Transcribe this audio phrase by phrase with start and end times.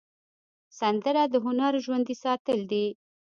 [0.79, 2.85] سندره د هنر ژوندي ساتل دي